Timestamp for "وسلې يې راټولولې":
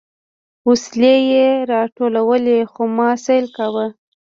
0.67-2.59